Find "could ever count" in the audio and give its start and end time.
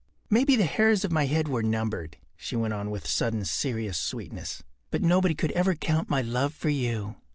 5.35-6.09